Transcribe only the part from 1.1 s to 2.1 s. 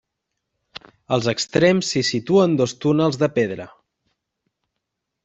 Als extrems s'hi